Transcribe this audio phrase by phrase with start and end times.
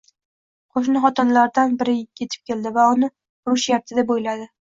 [0.77, 3.11] Qo'shni xotinlartsan biri yetib keldi va uni
[3.49, 4.49] urishyapti deb o'yladi.